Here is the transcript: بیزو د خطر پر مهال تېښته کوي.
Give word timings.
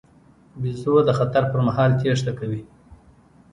بیزو 0.61 0.93
د 1.07 1.09
خطر 1.19 1.43
پر 1.51 1.59
مهال 1.67 1.91
تېښته 1.99 2.31
کوي. 2.39 2.61